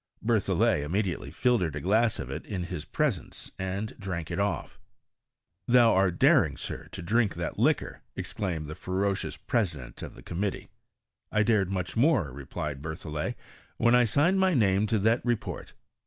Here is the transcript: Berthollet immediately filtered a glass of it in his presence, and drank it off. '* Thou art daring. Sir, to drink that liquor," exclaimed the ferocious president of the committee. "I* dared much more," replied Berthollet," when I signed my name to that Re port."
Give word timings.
Berthollet 0.23 0.81
immediately 0.83 1.29
filtered 1.29 1.75
a 1.75 1.79
glass 1.79 2.17
of 2.17 2.31
it 2.31 2.43
in 2.47 2.63
his 2.63 2.85
presence, 2.85 3.51
and 3.59 3.95
drank 3.99 4.31
it 4.31 4.39
off. 4.39 4.79
'* 5.25 5.67
Thou 5.73 5.93
art 5.93 6.17
daring. 6.17 6.57
Sir, 6.57 6.87
to 6.93 7.03
drink 7.03 7.35
that 7.35 7.59
liquor," 7.59 8.01
exclaimed 8.15 8.65
the 8.65 8.73
ferocious 8.73 9.37
president 9.37 10.01
of 10.01 10.15
the 10.15 10.23
committee. 10.23 10.69
"I* 11.31 11.43
dared 11.43 11.69
much 11.69 11.95
more," 11.95 12.31
replied 12.33 12.81
Berthollet," 12.81 13.35
when 13.77 13.93
I 13.93 14.05
signed 14.05 14.39
my 14.39 14.55
name 14.55 14.87
to 14.87 14.97
that 14.97 15.23
Re 15.23 15.35
port." 15.35 15.73